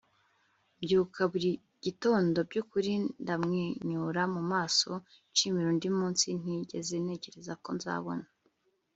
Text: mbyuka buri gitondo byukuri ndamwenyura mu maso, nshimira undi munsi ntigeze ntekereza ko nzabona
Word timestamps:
mbyuka 0.79 1.21
buri 1.31 1.49
gitondo 1.85 2.37
byukuri 2.49 2.91
ndamwenyura 3.21 4.21
mu 4.33 4.41
maso, 4.51 4.89
nshimira 5.31 5.67
undi 5.73 5.89
munsi 5.97 6.25
ntigeze 6.39 6.95
ntekereza 7.03 7.53
ko 7.63 7.69
nzabona 7.77 8.25